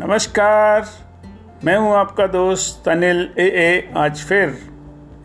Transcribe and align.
नमस्कार। 0.00 0.86
मैं 1.64 1.76
हूँ 1.76 1.92
आपका 1.96 2.26
दोस्त 2.26 2.88
अनिल 2.88 3.20
ए 3.38 3.44
ए। 3.48 3.92
आज 3.96 4.22
फिर 4.22 4.56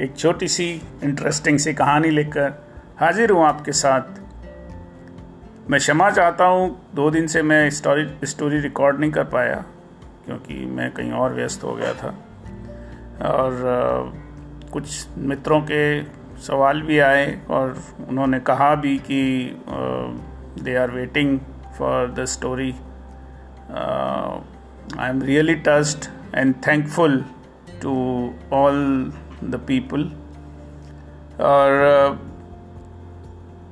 एक 0.02 0.16
छोटी 0.18 0.48
सी 0.48 0.68
इंटरेस्टिंग 1.04 1.58
सी 1.60 1.74
कहानी 1.74 2.10
लेकर 2.10 2.54
हाजिर 3.00 3.32
हूँ 3.32 3.44
आपके 3.46 3.72
साथ। 3.72 4.22
मैं 5.70 5.80
क्षमा 5.80 6.10
चाहता 6.10 6.46
हूँ, 6.46 6.70
दो 6.96 7.10
दिन 7.12 7.28
से 7.28 7.42
मैं 7.42 7.70
स्टोरी 7.70 8.08
स्टोरी 8.24 8.60
रिकॉर्ड 8.60 9.00
नहीं 9.00 9.12
कर 9.12 9.24
पाया, 9.24 9.56
क्योंकि 10.26 10.66
मैं 10.68 10.90
कहीं 10.92 11.12
और 11.14 11.34
व्यस्त 11.34 11.64
हो 11.64 11.74
गया 11.76 11.94
था। 11.94 12.16
और 13.30 14.14
कुछ 14.74 15.08
मित्रों 15.18 15.60
के 15.62 15.82
सवाल 16.42 16.82
भी 16.82 17.00
आए 17.00 17.42
और 17.50 17.76
उन्होंने 18.08 18.40
कहा 18.40 18.74
भी 18.76 18.98
कि 19.12 19.22
they 20.64 20.76
are 20.76 20.92
waiting 20.92 21.40
for 21.78 22.08
the 22.12 22.26
story 22.28 22.74
I 24.98 25.10
am 25.10 25.20
really 25.20 25.56
touched 25.56 26.10
and 26.34 26.62
thankful 26.62 27.24
to 27.82 27.94
all 28.52 28.80
the 29.52 29.60
people. 29.70 30.04
और 31.40 31.70
uh, 31.88 32.18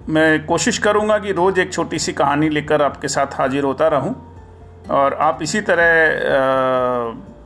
मैं 0.09 0.45
कोशिश 0.45 0.77
करूँगा 0.77 1.17
कि 1.19 1.31
रोज़ 1.31 1.59
एक 1.59 1.73
छोटी 1.73 1.99
सी 1.99 2.13
कहानी 2.13 2.49
लेकर 2.49 2.81
आपके 2.81 3.07
साथ 3.07 3.27
हाजिर 3.33 3.63
होता 3.63 3.87
रहूँ। 3.87 4.15
और 4.89 5.13
आप 5.13 5.39
इसी 5.41 5.61
तरह 5.61 5.85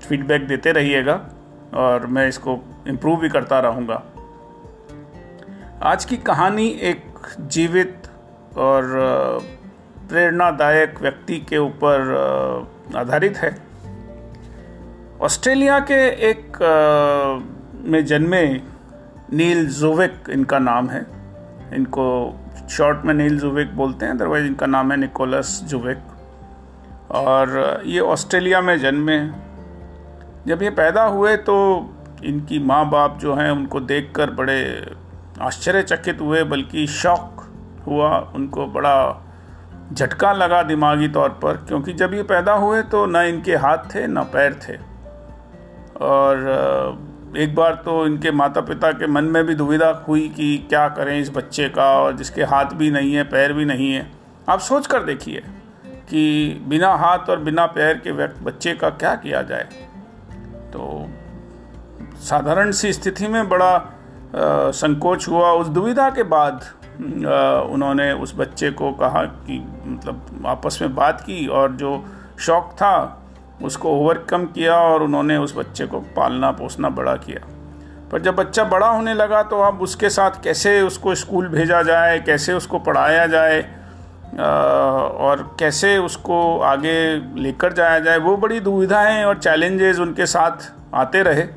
फीडबैक 0.07 0.41
uh, 0.41 0.48
देते 0.48 0.71
रहिएगा 0.71 1.20
और 1.73 2.07
मैं 2.07 2.27
इसको 2.27 2.59
इम्प्रूव 2.88 3.20
भी 3.20 3.30
करता 3.30 3.59
रहूँगा। 3.59 4.04
आज 5.84 6.05
की 6.05 6.18
कहानी 6.18 6.68
एक 6.68 7.04
जीवित 7.40 8.07
और 8.57 8.84
uh, 8.84 9.62
प्रेरणादायक 10.09 11.02
व्यक्ति 11.02 11.38
के 11.39 11.57
ऊपर 11.57 11.99
आधारित 12.96 13.37
है। 13.37 13.57
ऑस्ट्रेलिया 15.21 15.79
के 15.79 16.29
एक 16.29 16.57
में 17.85 18.05
जन्मे 18.05 18.62
नील 19.34 19.68
जोविक 19.68 20.24
इनका 20.29 20.59
नाम 20.59 20.90
है। 20.90 21.05
इनको 21.74 22.40
शॉर्ट 22.70 23.05
में 23.05 23.13
नील 23.13 23.40
जुविक 23.40 23.76
बोलते 23.76 24.05
हैं, 24.05 24.13
अदरवाइज़ 24.13 24.46
इनका 24.46 24.65
नाम 24.65 24.91
है 24.91 24.98
निकोलस 24.98 25.62
जुविक। 25.63 25.99
और, 27.12 27.81
ये 27.85 27.99
ऑस्ट्रेलिया 27.99 28.62
में 28.62 28.79
जन्मे। 28.79 29.27
जब 30.48 30.63
ये 30.63 30.70
पैदा 30.70 31.04
हुए 31.04 31.37
तो 31.37 31.87
इनकी 32.24 32.59
माँ 32.59 32.90
बाप 32.90 33.18
जो 33.18 33.35
हैं, 33.35 33.51
उनको 33.51 33.79
देखकर 33.79 34.31
बड़े 34.31 34.91
आश्चर्यचकित 35.41 36.21
हुए, 36.21 36.43
बल्कि 36.43 36.87
शौक 36.87 37.54
हुआ, 37.87 38.31
उनको 38.35 38.68
बड़ा 38.68 39.29
झटका 39.91 40.31
लगा 40.34 40.62
दिमागी 40.63 41.07
तौर 41.07 41.29
पर 41.41 41.57
क्योंकि 41.67 41.93
जब 41.93 42.13
ये 42.13 42.23
पैदा 42.23 42.53
हुए 42.53 42.81
तो 42.84 43.05
न 43.05 43.15
इनके 43.26 43.55
हाथ 43.55 43.77
थे 43.95 44.05
न 44.07 44.23
पैर 44.34 44.53
थे। 44.63 44.77
और 46.01 47.34
एक 47.37 47.55
बार 47.55 47.73
तो 47.75 48.05
इनके 48.05 48.31
माता 48.31 48.62
पिता 48.62 48.91
के 48.91 49.07
मन 49.07 49.23
में 49.23 49.43
भी 49.43 49.55
दुविधा 49.55 49.90
हुई 50.07 50.27
कि 50.29 50.57
क्या 50.70 50.87
करें 50.90 51.20
इस 51.20 51.29
बच्चे 51.29 51.70
का 51.70 51.87
और 51.99 52.15
जिसके 52.17 52.43
हाथ 52.43 52.73
भी 52.73 52.91
नहीं 52.91 53.13
है 53.13 53.23
पैर 53.23 53.53
भी 53.53 53.65
नहीं 53.65 53.91
है। 53.91 54.12
आप 54.49 54.59
सोच 54.59 54.87
कर 54.87 55.03
देखिए 55.03 55.43
कि 56.09 56.63
बिना 56.68 56.93
हाथ 56.95 57.29
और 57.29 57.40
बिना 57.40 57.65
पैर 57.65 57.97
के 57.97 58.12
व्यक्त 58.12 58.41
बच्चे 58.43 58.73
का 58.73 58.90
क्या 58.90 59.15
किया 59.15 59.41
जाए। 59.41 59.63
तो 60.73 61.07
साधारण 62.20 62.71
सी 62.71 62.93
स्थिति 62.93 63.27
में 63.27 63.47
बड़ा 63.49 63.73
आ, 63.73 64.72
संकोच 64.72 65.28
हुआ। 65.28 65.51
उस 65.51 65.68
दुविधा 65.68 66.09
के 66.09 66.23
बाद 66.23 66.63
उन्होंने 66.96 68.12
उस 68.13 68.34
बच्चे 68.38 68.69
को 68.72 68.91
कहा 68.91 69.24
कि 69.24 69.59
मतलब 69.86 70.44
आपस 70.47 70.78
में 70.81 70.96
बात 70.96 71.22
की 71.22 71.46
और 71.47 71.72
जो 71.72 72.03
शौक 72.40 72.72
था, 72.74 73.19
उसको 73.62 73.90
ओवरकम 73.91 74.46
किया 74.46 74.75
और 74.75 75.03
उन्होंने 75.03 75.38
उस 75.38 75.58
बच्चे 75.58 75.86
को 75.86 76.00
पालना 76.16 76.52
पोसना 76.52 76.90
बड़ा 76.90 77.16
किया। 77.16 77.46
पर 78.12 78.22
जब 78.22 78.36
बच्चा 78.36 78.64
बड़ा 78.64 78.88
होने 78.88 79.14
लगा 79.14 79.42
तो 79.44 79.59
अब 79.62 79.82
उसके 79.82 80.09
साथ 80.09 80.42
कैसे 80.44 80.82
उसको 80.82 81.16
स्कूल 81.16 81.48
भेजा 81.48 81.82
जाए, 81.82 82.20
कैसे 82.20 82.53
उसको 82.53 82.80
पढ़ाया 82.80 83.26
जाए 83.28 83.62
और 84.34 85.56
कैसे 85.59 85.98
उसको 85.98 86.59
आगे 86.62 87.16
लेकर 87.42 87.74
जाया 87.74 88.00
जाए, 88.00 88.18
वो 88.18 88.36
बड़ी 88.38 88.59
दुविधाएँ 88.59 89.24
और 89.26 89.38
चैलेंजेस 89.38 90.00
उनके 90.00 90.26
साथ 90.26 90.72
आते 90.94 91.24
रहे। 91.24 91.48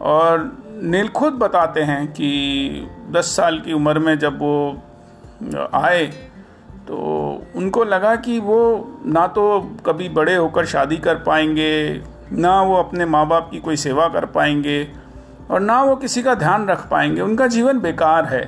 और 0.00 0.50
नील 0.82 1.08
खुद 1.08 1.32
बताते 1.32 1.82
हैं 1.82 2.06
कि 2.12 2.88
10 3.10 3.36
साल 3.36 3.58
की 3.58 3.72
उम्र 3.72 3.98
में 3.98 4.18
जब 4.18 4.38
वो 4.38 4.82
आए 5.74 6.04
तो 6.88 6.96
उनको 7.56 7.84
लगा 7.84 8.14
कि 8.16 8.38
वो 8.40 8.58
ना 9.06 9.26
तो 9.26 9.44
कभी 9.86 10.08
बड़े 10.08 10.34
होकर 10.34 10.66
शादी 10.66 10.96
कर 10.96 11.14
पाएँगे, 11.16 12.02
ना 12.32 12.62
वो 12.62 12.76
अपने 12.76 13.04
माँ 13.06 13.26
बाप 13.28 13.48
की 13.50 13.58
कोई 13.58 13.76
सेवा 13.76 14.08
कर 14.08 14.24
पाएँगे, 14.26 14.86
और 15.50 15.60
ना 15.60 15.82
वो 15.82 15.94
किसी 15.96 16.22
का 16.22 16.34
ध्यान 16.34 16.66
रख 16.68 16.86
पाएँगे। 16.88 17.20
उनका 17.20 17.46
जीवन 17.46 17.80
बेकार 17.80 18.24
है, 18.24 18.42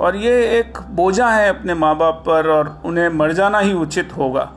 और 0.00 0.16
ये 0.16 0.34
एक 0.58 0.78
बोझा 0.90 1.28
है 1.28 1.48
अपने 1.48 1.74
माँ 1.74 1.96
बाप 1.96 2.22
पर, 2.26 2.48
और 2.48 2.80
उन्हें 2.84 3.08
मर 3.08 3.32
जाना 3.32 3.58
ही 3.58 3.72
उचित 3.72 4.16
होगा। 4.16 4.50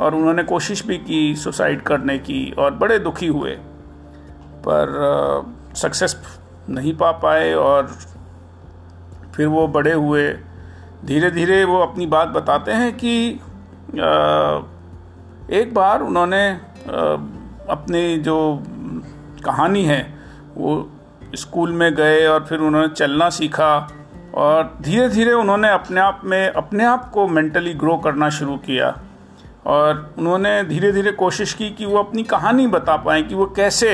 और 0.00 0.14
उन्होंने 0.14 0.42
कोशिश 0.42 0.86
भी 0.86 0.96
की 0.98 1.34
सुसाइड 1.36 1.82
करने 1.82 2.18
की, 2.18 2.54
और 2.58 2.74
बड़े 2.74 2.98
दुखी 2.98 3.26
हुए। 3.26 3.56
पर 4.68 5.52
सक्सेस 5.76 6.16
नहीं 6.68 6.94
पा 6.96 7.10
पाए 7.12 7.52
और 7.54 7.86
फिर 9.34 9.46
वो 9.46 9.66
बड़े 9.68 9.92
हुए। 9.92 10.28
धीरे 11.04 11.30
धीरे 11.30 11.64
वो 11.64 11.80
अपनी 11.80 12.06
बात 12.06 12.28
बताते 12.28 12.72
हैं 12.72 12.92
कि 12.96 13.30
एक 15.52 15.70
बार 15.74 16.02
उन्होंने 16.02 16.48
अपनी 17.70 18.16
जो 18.18 18.62
कहानी 19.44 19.84
है, 19.84 20.00
वो 20.56 20.90
स्कूल 21.34 21.72
में 21.72 21.94
गए 21.94 22.26
और 22.26 22.44
फिर 22.44 22.58
उन्होंने 22.58 22.88
चलना 22.88 23.28
सीखा 23.30 23.76
और 24.34 24.78
धीरे 24.82 25.08
धीरे 25.08 25.32
उन्होंने 25.32 25.68
अपने 25.68 26.00
आप 26.00 26.20
में, 26.24 26.48
अपने 26.48 26.84
आप 26.84 27.10
को 27.10 27.26
मेंटली 27.28 27.74
ग्रो 27.74 27.96
करना 27.96 28.28
शुरू 28.30 28.56
किया 28.56 28.94
और 29.66 30.14
उन्होंने 30.18 30.62
धीरे 30.64 30.92
धीरे 30.92 31.12
कोशिश 31.12 31.52
की 31.52 31.70
कि 31.70 31.86
वो 31.86 31.98
अपनी 31.98 32.22
कहानी 32.22 32.66
बता 32.66 32.96
पाएँ 32.96 33.22
कि 33.22 33.34
वो 33.34 33.46
कैसे 33.46 33.92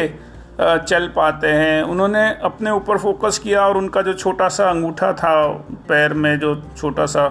चल 0.61 1.07
पाते 1.09 1.49
हैं। 1.49 1.83
उन्होंने 1.83 2.29
अपने 2.45 2.71
ऊपर 2.71 2.99
फोकस 2.99 3.39
किया 3.39 3.67
और 3.67 3.77
उनका 3.77 4.03
जो 4.03 4.13
छोटा 4.13 4.49
सा 4.49 4.69
अंगूठा 4.71 5.13
था 5.13 5.33
पैर 5.89 6.15
में, 6.15 6.39
जो 6.39 6.55
छोटा 6.77 7.07
सा 7.07 7.29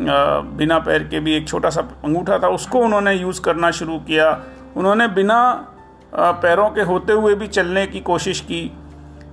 बिना 0.00 0.78
पैर 0.78 1.02
के 1.04 1.20
भी 1.20 1.34
एक 1.36 1.48
छोटा 1.48 1.70
सा 1.70 1.80
अंगूठा 2.04 2.38
था, 2.38 2.48
उसको 2.48 2.78
उन्होंने 2.78 3.12
यूज़ 3.12 3.40
करना 3.40 3.70
शुरू 3.70 3.98
किया। 3.98 4.30
उन्होंने 4.76 5.08
बिना 5.08 5.68
पैरों 6.14 6.68
के 6.70 6.80
होते 6.80 7.12
हुए 7.12 7.34
भी 7.34 7.46
चलने 7.46 7.86
की 7.86 8.00
कोशिश 8.00 8.40
की। 8.40 8.70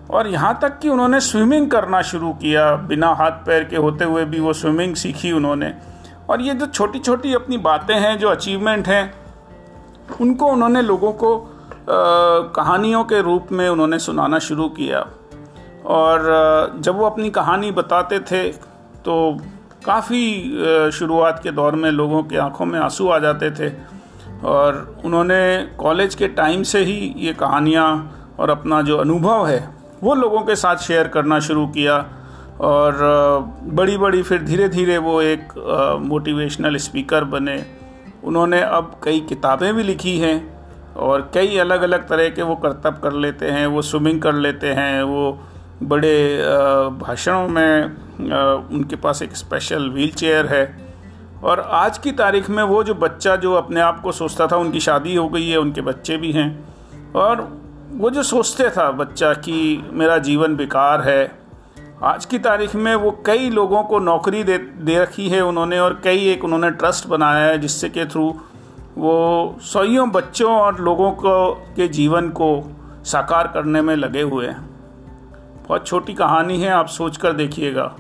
और 0.09 0.27
यहाँ 0.27 0.57
तक 0.61 0.79
कि 0.79 0.89
उन्होंने 0.89 1.19
स्विमिंग 1.19 1.69
करना 1.71 2.01
शुरू 2.01 2.31
किया। 2.33 2.71
बिना 2.75 3.13
हाथ 3.13 3.31
पैर 3.45 3.63
के 3.63 3.77
होते 3.77 4.06
हुए 4.06 4.25
भी 4.25 4.39
वो 4.39 4.53
स्विमिंग 4.53 4.95
सीखी 4.95 5.31
उन्होंने। 5.31 5.73
और 6.29 6.41
ये 6.41 6.53
जो 6.53 6.66
छोटी 6.66 7.00
छोटी 7.00 7.33
अपनी 7.33 7.57
बातें 7.57 7.95
हैं, 7.95 8.17
जो 8.17 8.29
अचीवमेंट 8.29 8.88
हैं, 8.88 9.13
उनको 10.21 10.47
उन्होंने 10.47 10.81
लोगों 10.81 11.11
को 11.13 11.58
कहानियों 11.89 13.03
के 13.03 13.22
रूप 13.22 13.47
में 13.51 13.67
उन्होंने 13.69 14.00
सुनाना 14.00 14.39
शुरू 14.39 14.67
किया। 14.69 15.05
और 15.85 16.77
जब 16.79 16.97
वो 16.97 17.05
अपनी 17.05 17.29
कहानी 17.29 17.72
बताते 17.72 18.19
थे 18.22 18.47
तो 19.05 19.38
काफ़ी 19.85 20.91
शुरुआत 20.94 21.39
के 21.44 21.51
दौर 21.51 21.75
में 21.75 21.89
लोगों 21.91 22.23
की 22.23 22.38
आँखों 22.38 22.66
में 22.66 22.79
आँसू 22.79 23.07
आ 23.07 23.19
जाते 23.19 23.51
थे। 23.51 23.72
और 24.45 25.01
उन्होंने 25.05 25.69
कॉलेज 25.79 26.16
के 26.16 26.27
टाइम 26.27 26.63
से 26.63 26.79
ही 26.79 27.13
ये 27.17 27.33
कहानियाँ 27.33 27.88
और 28.39 28.50
अपना 28.50 28.81
जो 28.81 28.97
अनुभव 28.97 29.47
है, 29.47 29.69
वो 30.03 30.13
लोगों 30.16 30.41
के 30.41 30.56
साथ 30.56 30.75
शेयर 30.77 31.07
करना 31.07 31.39
शुरू 31.39 31.67
किया। 31.67 31.97
और 32.61 32.94
बड़ी 33.63 33.97
बड़ी 33.97 34.21
फिर 34.23 34.44
धीरे 34.44 34.69
धीरे 34.69 34.97
वो 34.97 35.21
एक 35.21 35.53
मोटिवेशनल 36.01 36.77
स्पीकर 36.77 37.24
बने। 37.24 37.63
उन्होंने 38.24 38.62
अब 38.62 39.00
कई 39.03 39.19
किताबें 39.19 39.74
भी 39.74 39.83
लिखी 39.83 40.18
हैं। 40.19 40.58
और 41.00 41.30
कई 41.34 41.57
अलग 41.57 41.81
अलग 41.81 42.07
तरह 42.07 42.30
के 42.30 42.42
वो 42.42 42.56
करतब 42.56 43.00
कर 43.04 43.13
लेते 43.13 43.46
हैं, 43.46 43.66
वो 43.68 43.81
स्विमिंग 43.81 44.22
कर 44.22 44.34
लेते 44.36 44.68
हैं, 44.68 45.04
वो 45.04 45.40
बड़े 45.84 46.44
भाषणों 47.00 47.48
में 47.48 47.86
उनके 48.72 48.96
पास 48.96 49.22
एक 49.22 49.36
स्पेशल 49.36 49.90
व्हील 49.90 50.12
चेयर 50.12 50.46
है। 50.46 50.63
और 51.44 51.60
आज 51.60 51.98
की 51.98 52.12
तारीख 52.12 52.50
में 52.50 52.63
वो 52.63 52.84
जो 52.84 52.94
बच्चा 52.96 53.36
जो 53.36 53.54
अपने 53.54 53.81
आप 53.81 54.01
को 54.01 54.12
सोचता 54.12 54.48
था, 54.48 54.57
उनकी 54.57 54.80
शादी 54.80 55.16
हो 55.16 55.28
गई 55.30 55.48
है, 55.50 55.57
उनके 55.57 55.81
बच्चे 55.81 56.18
भी 56.18 56.31
हैं। 56.31 56.50
और 57.16 57.48
वो 57.92 58.10
जो 58.10 58.24
सोचते 58.24 58.69
था 58.69 58.90
बच्चा 58.92 59.34
कि 59.34 59.90
मेरा 59.94 60.18
जीवन 60.18 60.56
बेकार 60.56 61.01
है, 61.01 61.31
आज 62.04 62.25
की 62.25 62.40
तारीख 62.40 62.75
में 62.75 62.94
वो 62.96 63.12
कई 63.25 63.50
लोगों 63.50 63.84
को 63.84 64.00
नौकरी 64.00 64.44
दे 64.44 64.57
दे 64.57 65.00
रखी 65.00 65.30
है 65.30 65.42
उन्होंने 65.42 65.80
और 65.80 66.00
कई 66.04 66.28
एक 66.28 66.44
उन्होंने 66.44 66.69
ट्रस्ट 66.72 67.07
बनाया 67.07 67.46
है, 67.46 67.57
जिससे 67.57 67.90
के 67.90 68.06
थ्रू 68.06 68.34
वो 68.97 69.56
सैयों 69.62 70.12
बच्चों 70.12 70.51
और 70.51 70.81
लोगों 70.81 71.12
को, 71.12 71.53
के 71.53 71.88
जीवन 71.88 72.30
को 72.30 72.77
साकार 73.06 73.47
करने 73.47 73.81
में 73.81 73.95
लगे 73.95 74.21
हुए 74.21 74.47
हैं। 74.47 74.69
बहुत 75.68 75.88
छोटी 75.88 76.13
कहानी 76.13 76.62
है, 76.62 76.69
आप 76.69 76.88
सोच 76.88 77.18
कर 77.18 77.33
देखिएगा। 77.33 77.95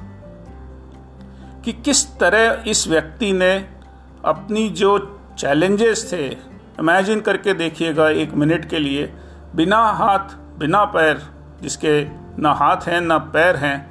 कि 1.65 1.73
किस 1.73 2.19
तरह 2.19 2.63
इस 2.67 2.87
व्यक्ति 2.87 3.33
ने 3.33 3.69
अपनी 4.25 4.69
जो 4.69 5.19
चैलेंजेस 5.37 6.09
थे, 6.13 6.27
इमेजिन 6.79 7.19
करके 7.19 7.53
देखिएगा 7.53 8.09
एक 8.09 8.33
मिनट 8.33 8.65
के 8.65 8.79
लिए, 8.79 9.13
बिना 9.55 9.77
हाथ, 9.77 10.19
बिना 10.59 10.85
पैर, 10.85 11.21
जिसके 11.61 12.07
ना 12.41 12.53
हाथ 12.53 12.77
हैं, 12.77 13.01
ना 13.01 13.17
पैर 13.17 13.55
हैं 13.55 13.89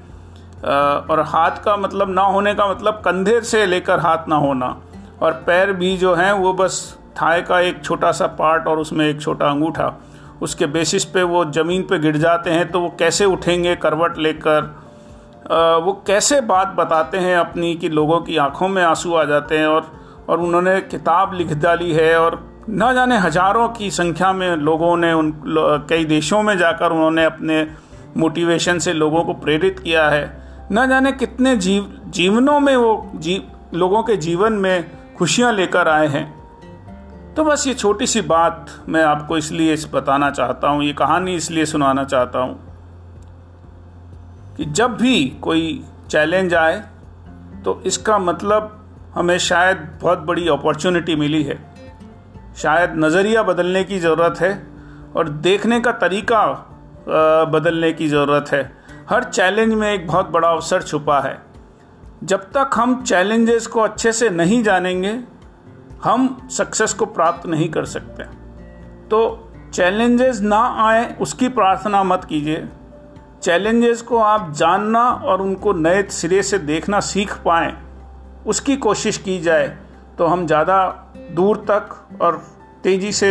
और 1.10 1.20
हाथ 1.20 1.50
का 1.50 1.76
मतलब 1.76 2.10
ना 2.10 2.22
होने 2.22 2.54
का 2.54 2.66
मतलब 2.66 2.94
कंधे 2.94 3.40
से 3.40 3.66
लेकर 3.66 4.00
हाथ 4.00 4.28
ना 4.28 4.36
होना। 4.36 4.80
और 5.22 5.32
पैर 5.46 5.72
भी 5.72 5.96
जो 5.96 6.14
हैं, 6.14 6.32
वो 6.32 6.52
बस 6.52 6.98
थाए 7.16 7.40
का 7.42 7.60
एक 7.60 7.82
छोटा 7.84 8.10
सा 8.12 8.26
पार्ट 8.38 8.66
और 8.66 8.78
उसमें 8.78 9.06
एक 9.06 9.20
छोटा 9.20 9.46
अंगूठा। 9.46 9.94
उसके 10.42 10.66
बेसिस 10.68 11.04
पे 11.04 11.22
वो 11.24 11.44
ज़मीन 11.52 11.82
पे 11.82 11.98
गिर 11.98 12.16
जाते 12.16 12.50
हैं 12.50 12.70
तो 12.70 12.80
वो 12.80 12.88
कैसे 12.98 13.24
उठेंगे, 13.26 13.74
करवट 13.76 14.18
लेकर 14.18 14.74
वो 15.84 15.92
कैसे 16.06 16.40
बात 16.42 16.74
बताते 16.78 17.18
हैं 17.18 17.36
अपनी 17.36 17.74
कि 17.74 17.88
लोगों 17.88 18.20
की 18.20 18.36
आँखों 18.36 18.68
में 18.68 18.82
आँसू 18.82 19.14
आ 19.14 19.24
जाते 19.24 19.58
हैं 19.58 19.66
और 19.66 19.90
और 20.28 20.40
उन्होंने 20.40 20.80
किताब 20.80 21.32
लिख 21.34 21.52
डाली 21.54 21.92
है 21.92 22.18
और 22.18 22.38
न 22.70 22.92
जाने 22.94 23.18
हज़ारों 23.18 23.68
की 23.68 23.90
संख्या 23.90 24.32
में 24.32 24.56
लोगों 24.58 24.96
ने 24.96 25.12
उन 25.12 25.32
कई 25.90 26.04
देशों 26.04 26.42
में 26.42 26.56
जाकर 26.58 26.92
उन्होंने 26.92 27.24
अपने 27.24 27.66
मोटिवेशन 28.16 28.78
से 28.78 28.92
लोगों 28.92 29.22
को 29.24 29.34
प्रेरित 29.34 29.78
किया 29.78 30.08
है। 30.08 30.24
न 30.72 30.86
जाने 30.88 31.12
कितने 31.12 31.56
जीव, 31.56 31.88
जीवनों 32.08 32.58
में 32.60 32.76
वो 32.76 33.10
जीव 33.16 33.76
लोगों 33.76 34.02
के 34.02 34.16
जीवन 34.18 34.52
में 34.54 34.90
खुशियाँ 35.18 35.52
लेकर 35.52 35.88
आए 35.88 36.06
हैं। 36.06 36.26
तो 37.34 37.44
बस 37.44 37.66
ये 37.66 37.74
छोटी 37.74 38.06
सी 38.06 38.20
बात 38.22 38.70
मैं 38.88 39.02
आपको 39.04 39.36
इसलिए 39.38 39.72
इस 39.72 39.86
बताना 39.92 40.30
चाहता 40.30 40.68
हूँ, 40.68 40.84
ये 40.84 40.92
कहानी 40.92 41.34
इसलिए 41.34 41.64
सुनाना 41.66 42.04
चाहता 42.04 42.38
हूँ 42.38 42.58
कि 44.56 44.64
जब 44.64 44.96
भी 44.96 45.24
कोई 45.42 45.84
चैलेंज 46.10 46.54
आए 46.54 46.82
तो 47.64 47.80
इसका 47.86 48.18
मतलब 48.18 48.74
हमें 49.14 49.38
शायद 49.38 49.88
बहुत 50.02 50.18
बड़ी 50.20 50.48
अपॉर्चुनिटी 50.48 51.16
मिली 51.16 51.42
है। 51.42 51.58
शायद 52.56 52.94
नज़रिया 52.96 53.42
बदलने 53.42 53.84
की 53.84 53.98
ज़रूरत 53.98 54.40
है 54.40 54.52
और 55.16 55.28
देखने 55.28 55.80
का 55.80 55.92
तरीका 55.94 56.44
बदलने 57.52 57.92
की 57.92 58.08
ज़रूरत 58.08 58.52
है। 58.52 58.62
हर 59.10 59.24
चैलेंज 59.24 59.74
में 59.74 59.92
एक 59.92 60.06
बहुत 60.06 60.30
बड़ा 60.30 60.48
अवसर 60.48 60.82
छुपा 60.82 61.20
है। 61.20 61.36
जब 62.22 62.50
तक 62.52 62.70
हम 62.74 63.02
चैलेंजेस 63.02 63.66
को 63.66 63.80
अच्छे 63.80 64.12
से 64.12 64.28
नहीं 64.30 64.62
जानेंगे, 64.62 65.18
हम 66.04 66.48
सक्सेस 66.50 66.92
को 66.92 67.06
प्राप्त 67.06 67.46
नहीं 67.46 67.68
कर 67.68 67.84
सकते। 67.86 68.22
तो 69.08 69.20
चैलेंजेस 69.74 70.40
ना 70.40 70.60
आए, 70.80 71.16
उसकी 71.20 71.48
प्रार्थना 71.50 72.02
मत 72.04 72.24
कीजिए। 72.24 72.66
चैलेंजेस 73.42 74.02
को 74.02 74.18
आप 74.18 74.50
जानना 74.52 75.02
और 75.02 75.42
उनको 75.42 75.72
नए 75.72 76.02
सिरे 76.10 76.42
से 76.42 76.58
देखना 76.60 77.00
सीख 77.02 77.36
पाएँ, 77.36 77.72
उसकी 78.46 78.76
कोशिश 78.78 79.18
की 79.18 79.38
जाए 79.40 79.68
तो 80.18 80.26
हम 80.26 80.46
ज़्यादा 80.46 80.86
दूर 81.32 81.56
तक 81.70 82.18
और 82.20 82.42
तेज़ी 82.84 83.12
से 83.12 83.30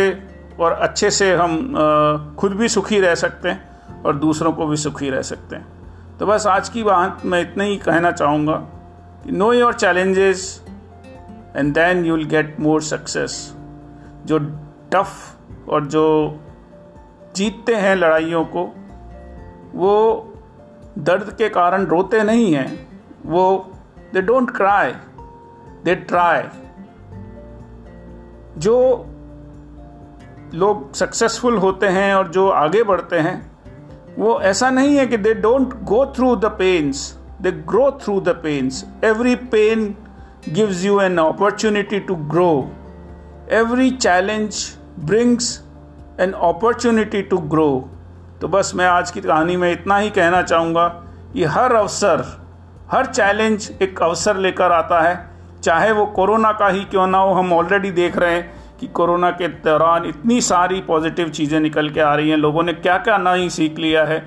और 0.60 0.72
अच्छे 0.72 1.10
से 1.10 1.34
हम 1.34 2.34
खुद 2.38 2.52
भी 2.52 2.68
सुखी 2.68 3.00
रह 3.00 3.14
सकते 3.16 3.48
हैं 3.48 4.02
और 4.02 4.16
दूसरों 4.16 4.52
को 4.52 4.66
भी 4.66 4.76
सुखी 4.76 5.10
रह 5.10 5.22
सकते 5.24 5.56
हैं। 5.56 6.16
तो 6.18 6.26
बस 6.26 6.46
आज 6.46 6.68
की 6.68 6.82
बात 6.82 7.22
मैं 7.24 7.40
इतना 7.42 7.64
ही 7.64 7.76
कहना 7.78 8.12
चाहूँगा। 8.12 8.54
Know 9.26 9.52
your 9.52 9.74
challenges 9.74 10.64
and 11.56 11.74
then 11.74 12.04
you 12.04 12.16
will 12.16 12.26
get 12.26 12.60
more 12.60 12.82
success 12.82 13.54
जो 14.24 14.38
टफ 14.92 15.36
और 15.68 15.86
जो 15.86 16.38
जीतते 17.36 17.74
हैं 17.74 17.96
लड़ाइयों 17.96 18.44
को, 18.44 18.74
वो 19.74 20.34
दर्द 20.98 21.34
के 21.38 21.48
कारण 21.48 21.84
रोते 21.84 22.22
नहीं 22.22 22.54
हैं। 22.54 22.88
वो 23.26 23.72
they 24.14 24.22
don't 24.22 24.56
cry 24.56 24.92
they 25.84 25.94
try 25.94 26.42
जो 28.58 29.06
लोग 30.54 30.94
सक्सेसफुल 30.94 31.56
होते 31.56 31.86
हैं 31.86 32.14
और 32.14 32.28
जो 32.28 32.48
आगे 32.48 32.82
बढ़ते 32.82 33.18
हैं, 33.18 33.50
वो 34.18 34.40
ऐसा 34.40 34.70
नहीं 34.70 34.96
है 34.96 35.06
कि 35.06 35.16
they 35.16 35.34
don't 35.34 35.82
go 35.82 36.06
through 36.06 36.36
the 36.36 36.44
pains 36.44 37.17
they 37.42 37.50
grow 37.68 37.90
through 38.02 38.20
the 38.20 38.28
pains 38.42 38.84
every 39.04 39.34
pain 39.50 39.94
gives 40.48 40.84
you 40.84 41.00
an 41.00 41.18
opportunity 41.18 42.00
to 42.00 42.14
grow 42.32 42.50
every 43.52 43.90
challenge 43.90 44.64
brings 45.00 45.52
an 46.20 46.32
opportunity 46.32 47.22
to 47.22 47.38
grow 47.52 47.68
तो 48.40 48.48
बस 48.48 48.72
मैं 48.74 48.86
आज 48.86 49.10
की 49.10 49.20
कहानी 49.20 49.56
में 49.56 49.70
इतना 49.72 49.96
ही 49.98 50.10
कहना 50.10 50.42
चाहूँगा 50.42 50.86
कि 51.32 51.44
हर 51.44 51.72
अवसर, 51.72 52.24
हर 52.90 53.06
चैलेंज 53.06 53.70
एक 53.82 54.02
अवसर 54.02 54.36
लेकर 54.36 54.72
आता 54.72 55.00
है। 55.00 55.16
चाहे 55.62 55.90
वो 55.92 56.04
कोरोना 56.06 56.52
का 56.52 56.68
ही 56.68 56.84
क्यों 56.84 57.06
ना 57.06 57.18
हो, 57.18 57.32
हम 57.34 57.52
ऑलरेडी 57.52 57.90
देख 57.90 58.16
रहे 58.16 58.34
हैं 58.34 58.76
कि 58.80 58.86
कोरोना 58.88 59.30
के 59.30 59.48
दौरान 59.48 60.04
इतनी 60.04 60.40
सारी 60.40 60.80
पॉजिटिव 60.80 61.28
चीज़ें 61.28 61.58
निकल 61.60 61.90
के 61.90 62.00
आ 62.00 62.14
रही 62.14 62.30
हैं। 62.30 62.36
लोगों 62.36 62.62
ने 62.62 62.72
क्या 62.72 62.96
क्या 62.98 63.18
नई 63.18 63.48
सीख 63.48 63.78
लिया 63.78 64.04
है। 64.04 64.18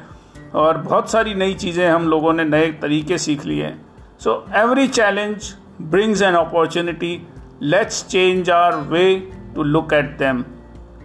और 0.56 0.78
बहुत 0.78 1.10
सारी 1.12 1.34
नई 1.36 1.54
चीज़ें 1.54 1.88
हम 1.90 2.08
लोगों 2.10 2.34
ने 2.34 2.44
नए 2.46 2.72
तरीके 2.82 3.18
सीख 3.18 3.46
लिए 3.46 3.64
हैं। 3.64 4.18
So 4.20 4.34
every 4.56 4.88
challenge 4.88 5.54
brings 5.82 6.22
an 6.22 6.36
opportunity 6.36 7.16
let's 7.64 8.06
change 8.08 8.50
our 8.50 8.76
way 8.90 9.16
to 9.56 9.64
look 9.64 9.94
at 9.94 10.18
them 10.18 10.44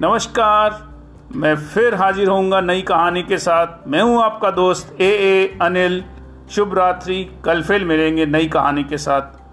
नमस्कार, 0.03 0.83
मैं 1.37 1.55
फिर 1.57 1.95
हाजिर 1.95 2.29
होऊँगा 2.29 2.61
नई 2.61 2.83
कहानी 2.83 3.23
के 3.23 3.39
साथ। 3.39 3.89
मैं 3.89 4.03
हूँ 4.03 4.23
आपका 4.23 4.51
दोस्त 4.51 5.01
ए 5.01 5.11
ए 5.11 5.59
अनिल 5.63 6.03
शुभ 6.51 6.75
रात्रि, 6.79 7.25
कल 7.45 7.63
फिर 7.63 7.85
मिलेंगे 7.85 8.27
नई 8.27 8.47
कहानी 8.49 8.85
के 8.85 8.99
साथ। 8.99 9.46